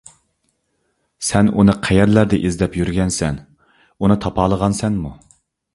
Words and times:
سەن 1.27 1.51
ئۇنى 1.59 1.75
قەيەرلەردە 1.89 2.41
ئىزدەپ 2.49 2.81
يۈرگەنسەن، 2.81 3.39
ئۇنى 4.01 4.23
تاپالىغانسەنمۇ؟ 4.27 5.19